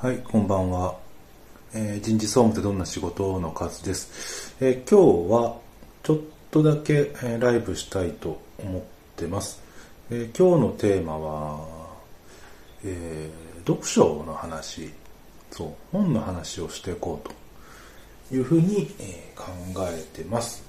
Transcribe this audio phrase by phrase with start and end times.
[0.00, 0.96] はい、こんばんは。
[1.74, 4.54] えー、人事総務ってどんな仕事の数です？
[4.60, 5.56] えー、今日は
[6.04, 6.18] ちょっ
[6.52, 8.82] とだけ、えー、ライブしたいと思っ
[9.16, 9.60] てます。
[10.08, 11.66] え今日のテーマは、
[12.84, 13.28] え
[13.66, 14.88] 読書の話、
[15.50, 17.28] そう、本の話をしていこう
[18.30, 20.62] というふうに、え考えてます。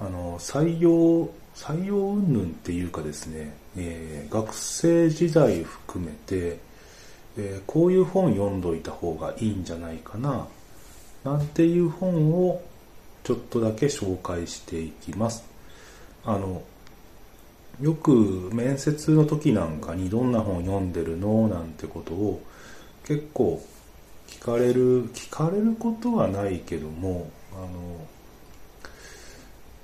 [0.00, 6.69] あの、採用、採用云々っていうかですね、え学生時代含めて、
[7.42, 10.46] えー、こういう本読んどいた方がいいんじゃないかな、
[11.24, 12.62] なんていう本を
[13.24, 15.42] ちょっとだけ紹介していきます。
[16.24, 16.62] あの、
[17.80, 21.48] よく面接の時なんかにどんな本読んでるの？
[21.48, 22.42] なんてことを
[23.04, 23.64] 結構
[24.28, 27.68] 聞かれる、聞かれることはないけども、あの、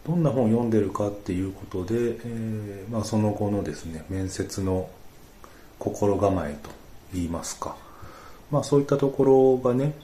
[0.07, 4.89] どんな本読んでるかっていうことで、えー、まあ、その後のですね、面接の
[5.79, 6.71] 心構えと
[7.17, 7.77] 言いますか。
[8.51, 9.95] まあそういったところがね、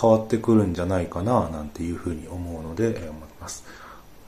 [0.00, 3.64] 変わってくるんじゃないかな、なんていうふうに思うので、え思います。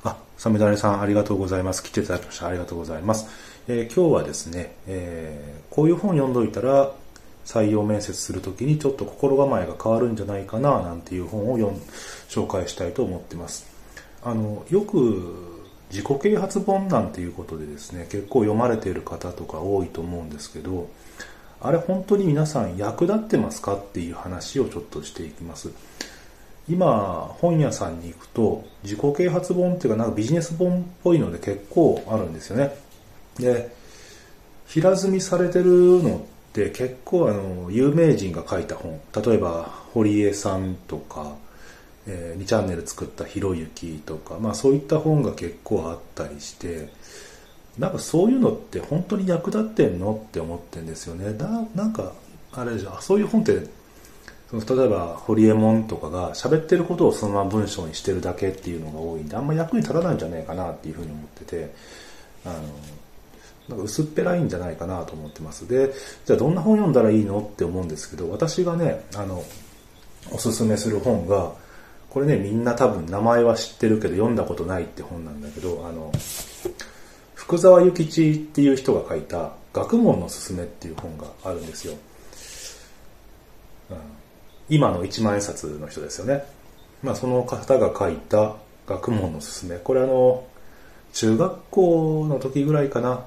[0.02, 1.82] あ、サメダレさんありがとうございます。
[1.82, 2.46] 来ていただきました。
[2.46, 3.26] ありがとうございます。
[3.66, 6.92] えー、今日はですね、えー、こういう本読んどいたら、
[7.44, 11.80] 採用面接するときにちょっと心構えが変わるんじゃないかな、なんていう本を読ん
[12.28, 13.66] 紹介したいと思ってます。
[14.22, 15.54] あの、よく
[15.90, 20.88] 自己啓発本なんていうことでですね、結構読まれている方とか多いと思うんですけど、
[21.60, 25.70] あれ本当に皆さん役立ってますかっていう話をちょっとしていきます。
[26.68, 32.74] 今、本屋さんに行くと、自己啓発本っていうかなんかビジネス本っぽいので結構あるんですよね。
[33.38, 33.74] で、
[34.66, 39.00] 平積みされてるのって結構あの、有名人が書いた本。
[39.24, 41.34] 例えば、堀江さんとか、
[42.06, 46.88] えー、2チャンネル作ったひろゆきとか、まあそういった本が結構あったりして、
[47.78, 51.36] なんかそういうのって本当に役立ってんのって思ってんですよね。
[51.36, 52.12] だなんか、
[52.52, 53.66] あれじゃそういう本って、
[54.50, 61.74] その例えば、ホリエモンとかが喋ってることをそのまま文章にしてるだけっていうのが多いんで、あんま役に立たないんじゃないかなっていうふうに思ってて、
[62.44, 62.54] あの、
[63.68, 65.66] なんか薄っぺらいんじゃないかなと思ってます。
[65.66, 65.92] で、
[66.26, 69.42] じゃあどんな本読んだらいいのって思うんですけど、私がね、あの、
[70.30, 71.52] おすすめする本が、
[72.10, 76.12] これね、みんな多分名前は知ってるけど読んだことないって本なんだけど、あの、
[77.34, 81.94] 福沢諭吉っていう人が書いた「学問のすすめ」っていう本があるんですよ、
[83.90, 83.96] うん、
[84.68, 86.44] 今の一万円札の人ですよね、
[87.02, 88.56] まあ、その方が書いた
[88.86, 90.44] 「学問のすすめ」これあの
[91.12, 93.24] 中学校の時ぐらいかな。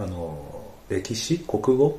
[0.00, 1.98] あの歴史国語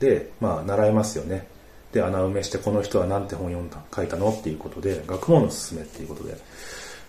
[0.00, 1.46] で、まあ、習いますよね。
[1.92, 6.38] で穴埋めしてこの人は何て本読んだ書いたのっていうことで学問のすすめっていうことで、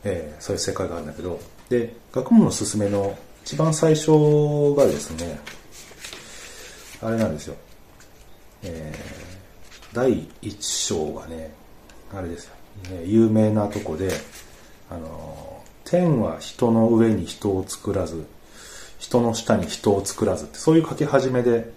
[0.04, 1.40] えー、そういう世界があるんだけど。
[1.70, 4.12] で学問のすすめの一番最初
[4.76, 5.38] がですね、
[7.02, 7.56] あれなんですよ。
[8.64, 11.54] えー、第一章がね、
[12.14, 12.54] あれですよ。
[12.90, 14.10] ね、有名なとこで、
[14.90, 18.26] あの、天は人の上に人を作らず、
[18.98, 21.70] 人の下に人を作らずって、そういう書き始めで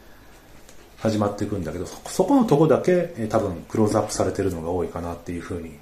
[0.98, 5.72] 始まっていくんだけど、そこのとこだけ、えー、多分クローズアップされてるのが多いかなっていうふうに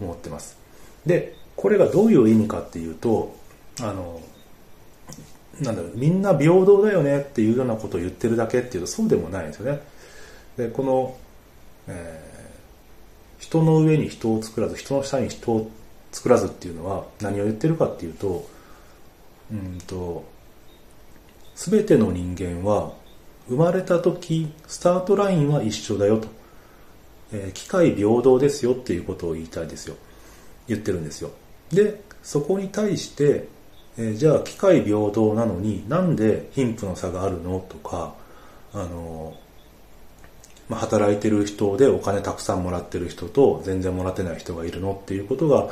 [0.00, 0.56] 思ってます。
[1.04, 3.34] で、これがどういう意味かっていうと、
[3.80, 4.20] あの、
[5.60, 9.80] なんだろ、みんな平等だよねっていうようなことを言ってるだけっていうとそうでもないんですよね。
[10.56, 11.16] で、この、
[11.88, 15.70] えー、人の上に人を作らず、人の下に人を
[16.12, 18.48] 作らずっていうのは何を言ってるかっていうと、
[19.52, 20.24] うんと、
[21.54, 22.92] すべての人間は
[23.48, 26.28] 生まれた時、スタートラインは一緒だよと。
[27.32, 29.96] えー、機械平等ですよっていうことを言いたいですよ。
[30.68, 31.30] 言ってるんですよ。
[31.70, 33.48] で、そこに対して、
[33.96, 37.64] えー、じゃあ機械平等なのになんで貧富の差があるの？
[37.68, 38.14] とか、
[38.72, 39.36] あの、
[40.68, 45.70] まあ、働いてる人でお金たくさんもらってる人と全然もらってない人がいるのっていうことが、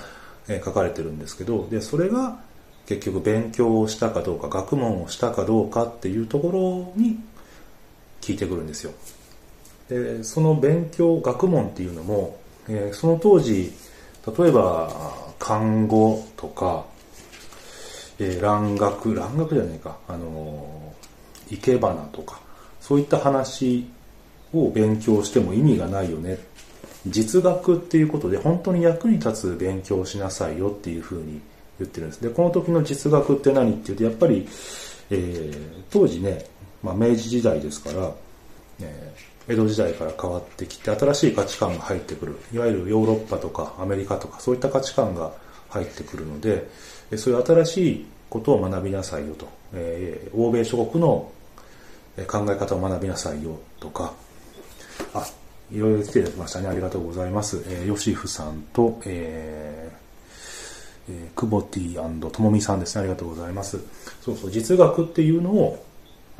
[0.49, 2.39] えー、書かれてるんですけど、で、それが
[2.87, 7.19] 結局勉強をしたかどうか、学問をしたかどうかっていうところに
[8.21, 8.93] 聞いてくるんですよ。
[9.89, 13.73] で、その勉強、学問っていうのも、えー、その当時、
[14.39, 14.91] 例えば、
[15.39, 16.85] 看護とか、
[18.23, 22.39] えー、蘭学、蘭学じゃないか、あのー、生け花とか、
[22.81, 23.85] そういった話
[24.55, 26.39] を勉強しても意味がないよね。
[27.09, 31.41] 実学っていうことで本当に役に立つ勉強をしなさいよっていうふうに
[31.81, 32.23] 言ってるんです。
[32.23, 34.47] で、この時の実学って何っていうと、やっぱり、
[35.11, 36.47] えー、当時ね、
[36.81, 38.13] まあ、明治時代ですから、
[38.83, 42.37] えー、江戸時代から変わってきて新しい価値観が入ってくる。
[42.55, 45.33] いわゆるヨーロッパとかアメリカとかそういった価値観が
[45.71, 46.69] 入ってくるので、
[47.17, 51.31] そういう新しいことを学びなさいよと、えー、欧米諸国の
[52.27, 54.15] 考え方を学びなさいよとか、
[55.13, 55.27] あ、
[55.71, 56.69] いろいろ来ていただきましたね。
[56.69, 57.63] ありがとうございます。
[57.69, 63.03] えー、ヨシフさんと、えー、えー、クボティともみさんですね。
[63.03, 63.79] ありがとうございます。
[64.23, 65.85] そうそう、実学っていうのを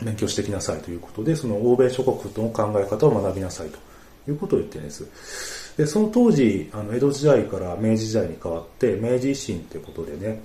[0.03, 5.77] 勉強してきなさいということで、その欧米諸国との考え方を学びなさいということを言ってるんです。
[5.77, 10.41] で、その当時、あの江戸時代から明治時代に変わって、明治維新ってことでね、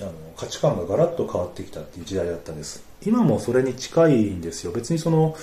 [0.00, 2.82] あの価値観がガラッと変わってきたっていう時代だったんです。
[3.04, 4.72] 今もそれに近いんですよ。
[4.72, 5.36] 別にその、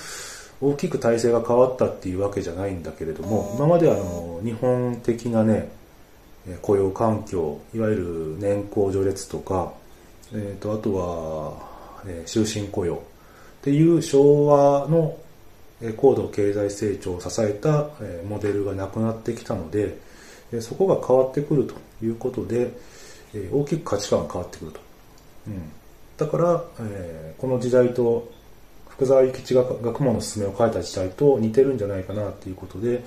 [0.60, 5.68] 大きく体制が変わったっていうわけじゃないんだけれども、今まであの、日本的なね、
[6.62, 9.72] 雇用環境、いわゆる年功序列とか、
[10.32, 12.98] えっ、ー、と、あとは、えー、終身雇用っ
[13.62, 15.16] ていう昭和の
[15.96, 17.88] 高度経済成長を支えた
[18.28, 19.98] モデルがなくなってきたので、
[20.60, 22.70] そこが変わってくるということで、
[23.52, 24.80] 大きく価値観が変わってくると。
[25.48, 25.72] うん、
[26.16, 28.30] だから、えー、この時代と
[28.88, 33.04] 福沢諭吉が学問の勧めを書いた時代と似てるんじゃないかなっていうことで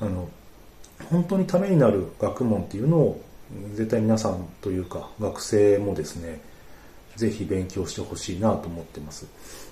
[0.00, 0.28] あの
[1.10, 3.20] 本当にためになる学問っていうのを
[3.74, 6.40] 絶対皆さんというか学生もですね
[7.16, 9.26] ぜひ勉強してほしいなと思ってます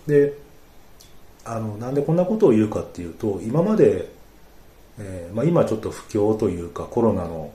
[0.07, 0.37] で
[1.45, 4.09] あのなんでこんなことを言うかっていうと今まで、
[4.99, 7.53] えーまあ、今ちょっと不況というかコロナの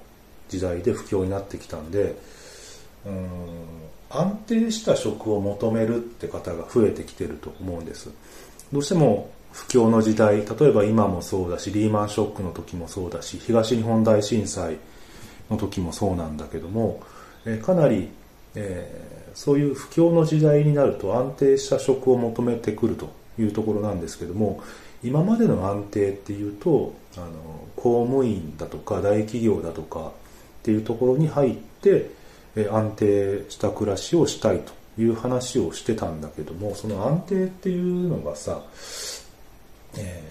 [0.50, 2.16] 時代で不況になってきたんで
[3.06, 3.16] うん
[4.10, 8.10] 安定した職を求めるって方が増えてきてると思うんです。
[8.74, 14.78] どうしても不況の時代、例えば今もそうだし、リーマンショックの時もそうだし、東日本大震災
[15.50, 17.02] の時もそうなんだけども、
[17.46, 18.10] えかなり、
[18.56, 24.62] えー、そういう不況の時代になると安定した職を求めてくるというところなんですけども、
[25.04, 27.28] 今までの安定っていうと、あの、
[27.76, 30.12] 公務員だとか大企業だとか
[30.60, 32.12] っていうところに入って、
[32.56, 38.62] え安定した暮らしをしたいという話をしてたんだけどもその安定っていうのがさ、
[39.98, 40.24] え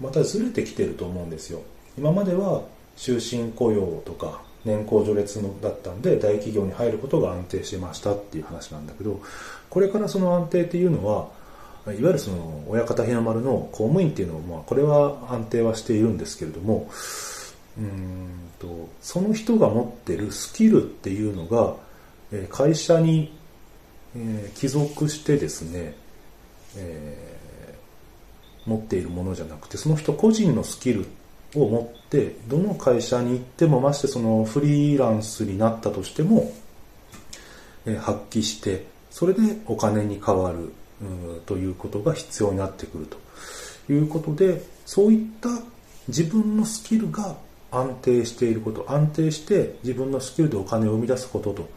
[0.00, 1.62] ー、またずれてきてると思うんですよ。
[1.96, 2.62] 今までは
[2.96, 9.20] 終身雇用とか年功序列のだったんで大企業に入ることが安定してましたっていう話なんだけど
[9.70, 11.28] これからその安定っていうのは
[11.86, 16.90] いわゆるその親方日の丸の公務員っていうのも、まあ、これは安定はしているんですけれども
[17.78, 21.74] うんとその人が持ってるスキルっていうのが、
[22.32, 23.32] え会社に、
[24.16, 25.94] え帰属してですね、
[26.76, 31.06] えー、持っているものじゃなくてその人個人のスキル
[31.54, 36.52] を持ってどの会社に行ってもましてそのフリーランスになったとしても、
[37.84, 40.72] え発揮してそれでお金に変わる
[41.46, 45.48] ということが必要になってくるということでそういった
[46.08, 47.36] 自分のスキルが
[47.78, 51.68] 安定していること、安定して自分のスキルでお金を生み出すことと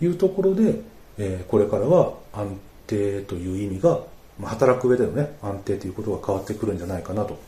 [0.00, 0.80] いうところで、
[1.18, 4.00] えー、これからは安定という意味が、
[4.38, 7.38] まあ、働く上でのね、安定ということが変わってくるんじゃないかなと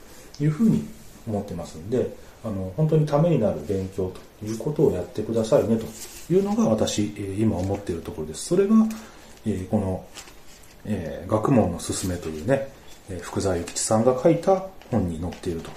[0.41, 0.85] いうふうに
[1.27, 2.15] 思ってますんで、
[2.45, 5.87] あの、本当にためになる勉強ということをやってくださいねと
[6.33, 8.47] いうのが私、えー、今思っているところです。
[8.47, 8.75] それが、
[9.47, 10.05] えー、この、
[10.85, 12.69] え、学問のすすめというね、
[13.09, 15.71] え、福沢諭吉さんが書いた本に載っていると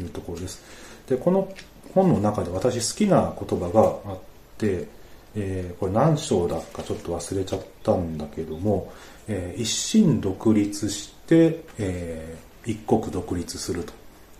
[0.00, 0.85] いうところです。
[1.08, 1.52] でこの
[1.94, 4.18] 本の中で私好きな言葉があっ
[4.58, 4.86] て、
[5.34, 8.92] えー、これ何章だかちょっと忘れちゃったんだけども、
[9.28, 13.92] えー、一心独立して、えー、一国独立すると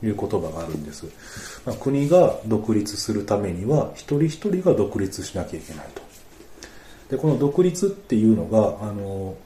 [0.05, 1.07] いう言葉があるんです。
[1.65, 6.03] まあ、国が独立するためには一人一人が独立しなきゃいけないと。
[7.11, 9.37] で、この独立っていうのが、あの、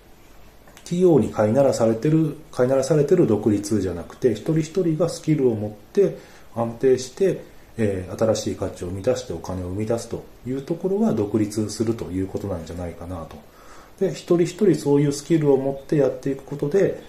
[0.83, 6.17] 企業に飼いならされてる、飼いならされてる独立じゃなくて、一人一人がスキルを持って、
[6.55, 7.43] 安定して、
[7.77, 13.37] えー、新しい価値を生み出してお金を生み出すというところが独立するということなんじゃないかなと。
[14.01, 17.03] で、一人一人そういうスキルを持ってやっていくことで、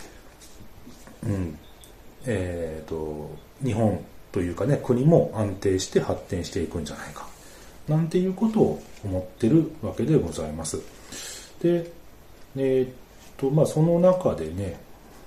[1.23, 1.57] うん、
[2.25, 3.31] えっ、ー、と、
[3.63, 7.27] 日本というかね、国も安定して発展していくんじゃないか。
[7.87, 10.79] なんていうことを思ってるわけでございます。
[11.61, 11.91] で、
[12.55, 12.93] えっ、
[13.37, 14.79] と、まあその中でね、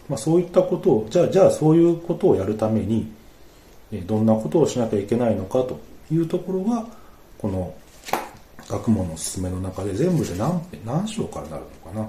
[0.08, 3.10] まあそういったことを、じゃあ、じゃあそういうことをやるために、
[4.02, 5.80] どんなことをしなきゃいけないのかと
[6.12, 6.86] いうところが、
[7.38, 7.74] この
[8.68, 12.08] 学問の勧めの中で全部で何何章からなるのかな。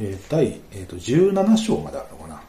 [0.00, 2.42] えー、第、えーと、17章まであるのかな。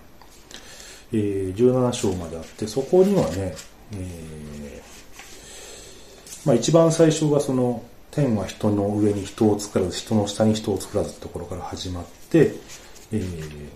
[1.13, 3.53] えー、17章まであって、そこにはね、
[3.93, 12.53] えー、まあ一番最初がその、天は人の上に人を作らず、人の下に人を作らずってところから始まって、
[13.11, 13.69] えー、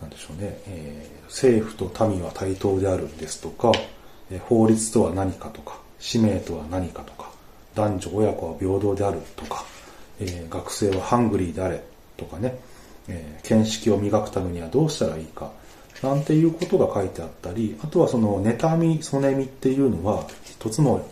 [0.00, 3.72] なんでしょうね、えー、政府と民は対等であるんですとか、
[4.30, 7.30] え、法律とは何かとか、使命とは何かとか、
[7.74, 9.64] 男女親子は平等であるとか、
[10.20, 11.82] えー、学生はハングリーであれ
[12.16, 12.58] とかね、
[13.08, 15.50] えー、見識を磨くためにはどうしたらいいか、
[16.02, 21.06] なんていうことが書いてあったり、あとはその妬み、そねみっていうのは一つも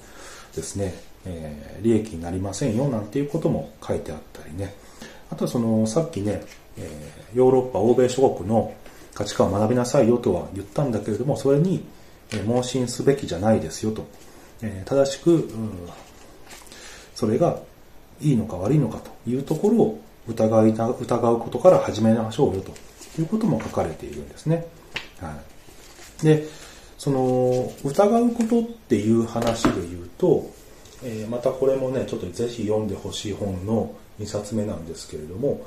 [0.54, 0.95] ですね、
[1.26, 4.75] えー、利益になりませんよなんていうことも書いてあったりね。
[5.30, 6.42] あとはその、さっきね、
[6.76, 8.75] えー、ヨーロッパ、欧米諸国の
[9.14, 11.85] 価値観を学びなさいよとは言ったんだけれども、それに、
[12.32, 14.06] えー、盲信すべきじゃないですよと。
[14.62, 15.70] えー、正しく、うん、
[17.14, 17.58] それが
[18.20, 22.73] いいのか悪いのかというところを疑い疑うことから始めましょうよと
[23.20, 24.66] いうことも書かれているんですね。
[25.20, 25.37] は
[26.23, 26.25] い。
[26.25, 26.44] で、
[26.99, 30.50] その、疑うことっていう話で言うと、
[31.04, 35.67] えー、またこれもね、ちょっとぜひ読んでほしい本の2冊目なんですけれども、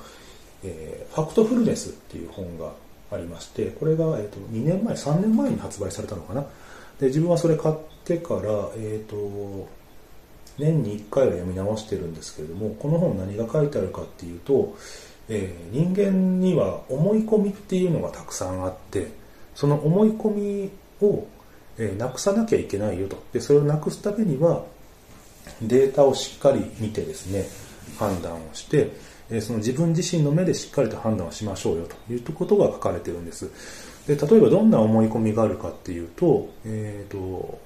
[0.63, 2.74] えー、ファクトフルネスっていう本が
[3.12, 6.46] ありまして、これが、えーと、2年前、3年前に発売されたのかな。
[7.00, 8.41] で、自分はそれ買ってから、
[8.75, 9.67] えっ、ー、と、
[10.58, 14.75] 年に1回は読み直してるんですけれども、この本何が書いてあるかっていうと、
[15.29, 19.08] えー、人間には思い込みっていうのがたくさんあって、
[19.55, 21.25] その思い込みを、
[21.77, 23.22] えー、なくさなきゃいけないよと。
[23.34, 24.63] で、それをなくすためには、
[25.62, 27.46] データをしっかり見てですね、
[27.98, 28.91] 判断をして、
[29.29, 33.50] えその自分自身の目でしっかりと判断をしましょうよということが書かれてるんです。
[34.07, 37.60] で例えばどんな思い込みがあるかっていうと、え、ー、と、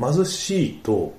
[0.00, 1.14] 貧しいと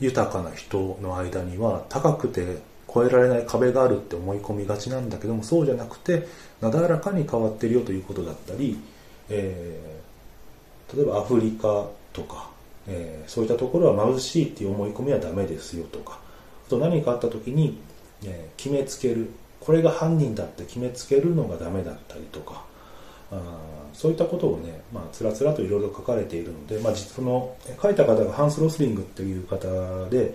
[0.00, 2.58] 豊かな人の間には高くて
[2.88, 6.26] 越えられない壁があるって思い込みがちなんだけども、そうじゃなくて、
[6.60, 8.78] なだらかに変わってるよということだったり、
[9.28, 12.48] えー、例えばアフリカとか、
[12.86, 16.20] えー、そういったところは貧しいっていう思い込みはダメですよとか、
[16.68, 17.78] と何かあった時に、
[18.24, 19.28] え、決めつける、
[19.60, 22.64] これが犯人だって決めつけるのがダメだったりとか、
[23.30, 23.40] あ
[23.92, 29.66] そういったことをね、まあ、つらつらといろいろ書かれているので、まあ、その書いた方がハンス・ロスリングっていう方
[30.10, 30.34] で、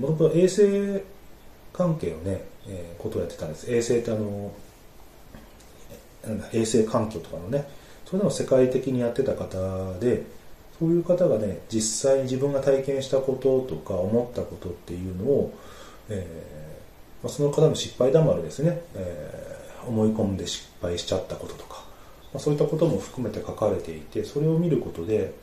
[0.00, 1.04] もともと衛生
[1.72, 3.72] 関係のね、えー、ことをやってたんです。
[3.72, 4.52] 衛生ってあの、
[6.52, 7.68] 衛生環境とかのね、
[8.04, 10.22] そういうのを世界的にやってた方で、
[10.78, 15.58] そういう方がね、実際に自分が体験したこととか思ったことっていうのを、
[16.08, 21.82] えー、まあ、その方の失敗談もあるですね、えー、思い込んで失敗しちゃったこととか、
[22.32, 25.34] まあ、そういったことも含めて書かれていて、それを見ることで、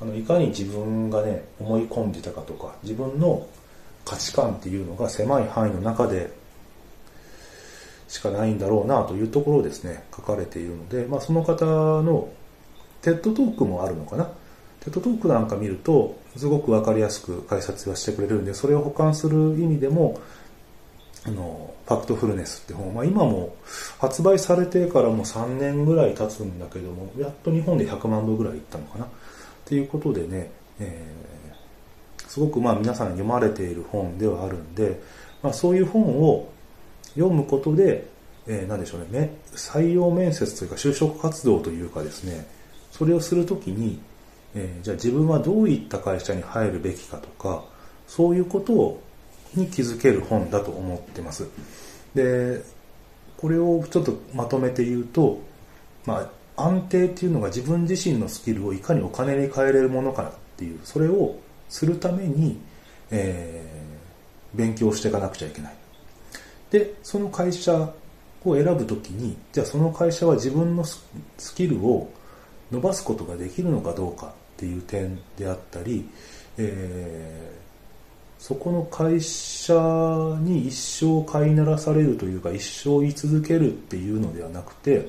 [0.00, 3.46] あのいかに自分がね、思い込んでたかとか、自分の
[4.04, 6.30] 価値観っていうのが狭い範囲の中で
[8.08, 12.30] しかないんだろうなというところをですね、書かれているので、まあ、その方の
[13.02, 14.30] TED Talk もあるのかな。
[14.84, 20.20] TED Talk なんか見ると、すごくわかりやすく解説はしてくれるんで、それを補完する意味でも、
[21.26, 23.56] あの、 Factfulness って本、まあ今も
[23.98, 29.06] 発売されてからもう3年ぐらい経つんだけども、やっと日本で100万部ぐらいいったのかな。
[29.06, 29.08] っ
[29.64, 35.00] ていうことでね、えー、すごくまあ皆さん読まれている本ではあるんで、
[35.42, 36.52] まあそういう本を
[37.14, 38.06] 読むことで、
[38.46, 42.46] えー、何でしょうね、採用面接というか就職活動というかですね、
[42.90, 43.98] それをするときに、
[44.54, 47.64] えー、じゃあ自分はどういった会社に入るべきかとか、
[48.06, 49.02] そういうことを
[49.54, 51.46] に気づける本だと思ってます。
[52.14, 52.62] で、
[53.36, 55.38] これをちょっとまとめて言うと、
[56.06, 61.36] まあ、安定っていうのが自分自身のスキルをいかにお金に変えれるものかなっていう、それを
[61.68, 62.58] するために、
[63.10, 65.74] えー、勉強していかなくちゃいけない。
[66.70, 67.92] で、その会社
[68.44, 71.04] を選ぶときに、じゃあその会社は自分のス
[71.54, 72.10] キルを
[72.70, 76.08] 伸ばすことができるのかどうかっていう点であったり、
[76.56, 79.74] えー、そこの会社
[80.40, 85.08] に一生飼いならされるというか一生居続けるっていうのではなくて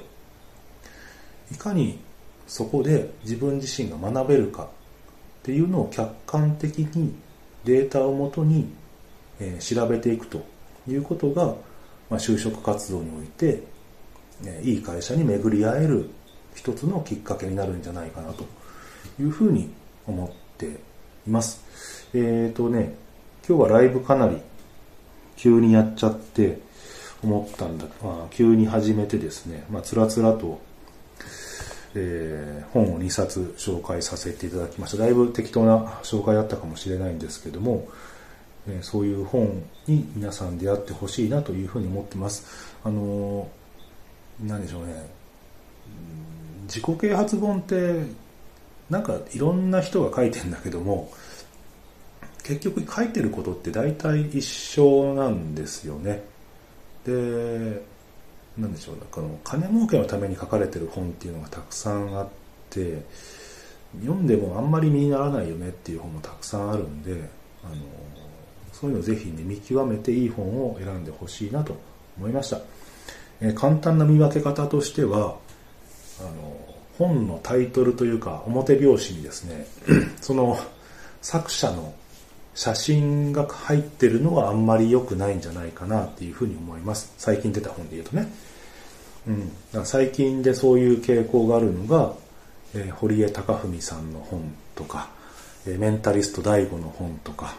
[1.52, 2.00] いかに
[2.48, 4.68] そこで自分自身が学べるかっ
[5.44, 7.14] ていうのを客観的に
[7.66, 8.68] データをもとに、
[9.40, 10.44] え、調べていくと
[10.88, 11.56] いうことが、
[12.10, 13.64] ま、就職活動において、
[14.46, 16.10] え、いい会社に巡り合える
[16.56, 18.46] 一つのきっかけになるんじゃないかなと。
[19.20, 19.70] いうふうに
[20.08, 20.68] 思って
[21.28, 21.64] います。
[22.14, 22.18] え
[22.50, 22.94] っ、ー、とね、
[23.48, 24.38] 今日はライブかなり
[25.36, 26.60] 急にやっちゃって
[27.24, 30.62] 思ったんだ、まあ、急に始めてですね、まあ、つらつらと、
[31.96, 34.98] えー、本を2冊紹介させていただきました。
[34.98, 37.88] だいぶ適当な紹介だったかもしれないんですけども、
[38.68, 42.46] えー、そういう本に皆さん出会ってほしいなというふうに思ってます。
[42.84, 45.10] あのー、なんでしょうね。
[46.64, 48.25] 自己啓発本って
[48.90, 51.12] なんかいろんな人が書いてんだけども
[52.44, 56.24] 結局書いてることって大体一緒なんですよね。
[57.06, 57.82] で
[58.58, 62.28] なんでしょうこの金儲けのために書かれてる本っていうのがたくさんあっ
[62.70, 63.04] て
[64.02, 67.30] 読んでもあんまり身にならないよねっていう本もたくさんあるんで
[67.64, 67.76] あの
[68.72, 71.76] そういうのをぜひね見極めていい本を選んでほしいなと
[72.18, 72.60] 思いました、
[73.42, 75.38] え、簡単な見分け方としては
[76.20, 79.68] あの本のタイトルというか表表紙にですね
[80.22, 80.58] その
[81.22, 81.94] 作者の
[82.54, 87.14] 写真が入ってるのはあんまり良くないんじゃないかなっていうふうに思います。
[87.18, 88.32] 最近出た本で言うとね、
[89.74, 92.14] うん、最近でそういう傾向があるのが、
[92.74, 94.42] えー、堀江貴文さんの本
[94.74, 95.10] とか、
[95.68, 97.56] えー、メンタリスト DAIGO の本とか、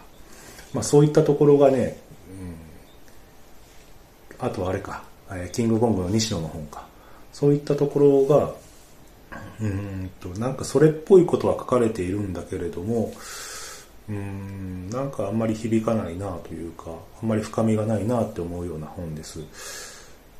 [0.73, 1.99] まあ、そういったところがね、
[4.41, 6.87] うん、あとあれか、えー、キングコングの西野の本か。
[7.35, 8.55] そういったところが
[9.61, 13.13] うんとなんかそれっぽいことは書かれているんだけれども
[14.09, 16.91] うんなんかあんまり響かないなというか
[17.23, 19.41] あんまり深みがないなって思うような本です。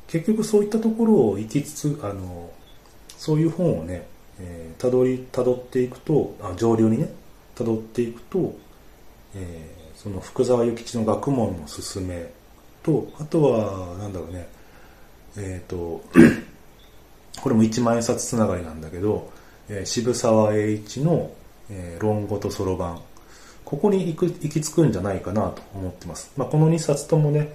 [0.07, 2.49] 結局そういったところを行きつつあの
[3.17, 4.07] そういう本をね
[4.39, 7.09] えー、たどりたどっていくとあ上流にね
[7.55, 8.55] たどっていくと、
[9.35, 12.31] えー、その福沢諭吉の学問のすすめ
[12.83, 14.47] とあとはなんだろうね
[15.37, 16.03] えっ、ー、と
[17.41, 19.31] これも一万円札つながりなんだけど、
[19.69, 21.31] えー、渋沢栄一の、
[21.69, 23.01] えー、論語とそろばん
[23.67, 26.31] ここに行く行き着くんじゃないかなと思ってます。
[26.37, 27.51] まあ、この2冊ともね、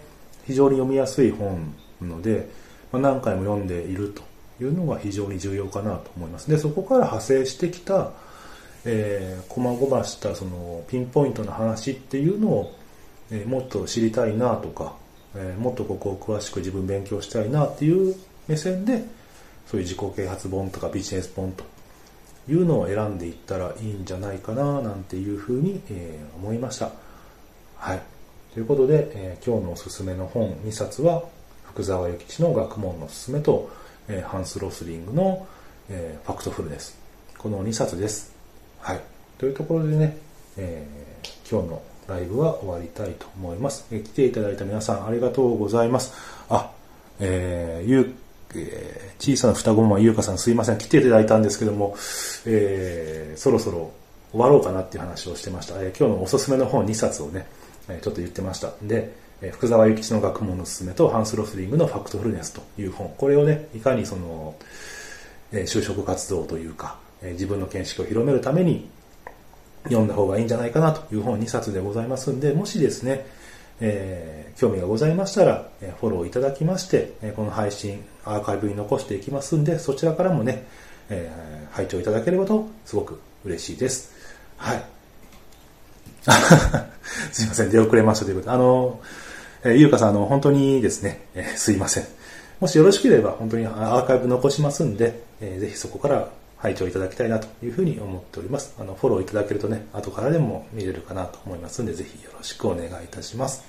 [0.46, 2.50] 非常に読みやすい本なので、
[2.92, 4.22] まあ、何回も読んでいると
[4.62, 6.50] いうのが非常に重要かなと思います。
[6.50, 8.10] で、そこから派生してきた、
[8.84, 12.78] えー、細々したそのピンポイントな話っていうのを、
[13.30, 14.92] えー、もっと知りたいなとか、
[15.34, 18.14] えー、もっとここを詳しく自分勉強したいなっていう
[18.48, 19.02] 目線で、
[19.66, 21.64] そういう自己啓発本とかビジネス本と
[22.48, 26.90] いうのを選んでいったらいいんじゃないかななんていうふうに、えー、思いました。
[27.76, 28.02] はい。
[28.54, 31.22] ということで、えー、今日のおすすめの本2冊は、
[31.64, 33.70] 福沢諭吉の学問のすすめと、
[34.08, 35.46] えー、ハンス・ロスリングの、
[35.88, 36.98] えー、 Factfulness です。
[37.38, 38.34] この2冊です。
[38.80, 39.00] はい。
[39.38, 40.16] というところでね、
[40.56, 43.86] えー、今日のライブは終わりたいと思います。
[43.90, 46.12] えー、来ていただいた皆さんありがとうございます。
[46.50, 46.70] あ、
[47.20, 48.14] えー、ゆう
[48.54, 51.96] えー、小さな双子マン優香さんすいません、来ていただいたんですけども、
[52.46, 53.92] えー、そろそろ
[54.32, 55.74] 終わろうかなっていう話をしてました。
[55.82, 57.46] えー、今日のおすすめの本2冊をね、
[57.88, 58.72] えちょっと言ってました。
[58.82, 63.12] で、え福沢諭吉の学問のすすめとハンス・ロスリングのファクトフルネスという本。
[63.16, 64.54] これをね、いかにその、
[65.52, 68.88] え就職活動というか、え自分の見識を広めるために
[69.84, 73.26] 読んだ方がいいんじゃないかなという本2冊でございますんで、もしですね、
[73.84, 80.64] えー、興味がございましたら、えフォローいただきまして、えこの配信、アーカイブに残していきますんで、そちらからもね、
[81.10, 84.12] えー、拝聴いただければと、すごく嬉しいです。
[84.56, 84.84] はい。
[87.32, 89.00] すいません、出遅れましたということで、あの、
[89.64, 92.06] えー、ゆうかさん、あの、本当にですね、え、すいません。
[92.60, 96.28] もしよろしければ、本当にアーカイブ残しますんで、えー、ぜひそこから
[96.62, 98.74] 拝聴いただきたいなというふうに思っております。
[98.78, 103.64] あの、フォローいただけるとね、後からでも見れるかなと思いますんで、ぜひよろしくお願いいたします。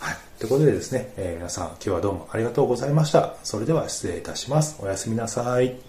[0.00, 0.16] はい。
[0.38, 3.34] ということでですね、えー、皆さん今日はどうもありがとうございました。
[3.44, 4.78] それでは失礼いたします。
[4.80, 5.87] おやすみなさい。